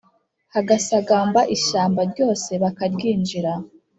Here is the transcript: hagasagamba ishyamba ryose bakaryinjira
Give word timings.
hagasagamba 0.53 1.41
ishyamba 1.55 2.01
ryose 2.11 2.51
bakaryinjira 2.63 3.51